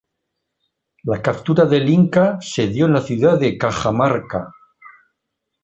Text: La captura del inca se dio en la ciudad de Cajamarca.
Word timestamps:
La 1.11 1.19
captura 1.21 1.65
del 1.65 1.87
inca 1.87 2.39
se 2.41 2.65
dio 2.67 2.87
en 2.87 2.93
la 2.93 3.01
ciudad 3.01 3.39
de 3.39 3.55
Cajamarca. 3.55 4.51